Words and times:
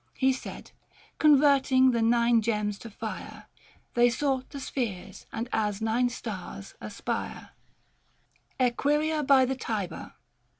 He 0.15 0.33
said; 0.33 0.71
converting 1.19 1.91
the 1.91 2.01
nine 2.01 2.41
gems 2.41 2.79
to 2.79 2.89
fire, 2.89 3.45
They 3.93 4.09
sought 4.09 4.49
the 4.49 4.59
spheres 4.59 5.27
and 5.31 5.47
as 5.53 5.79
nine 5.79 6.09
stars 6.09 6.73
aspire. 6.81 7.51
560 8.57 8.57
III. 8.57 8.57
ID. 8.57 8.57
MA*ET. 8.57 8.73
EQUIKIA 8.73 9.23
BY 9.27 9.45
THE 9.45 9.55
TIBER. 9.55 10.13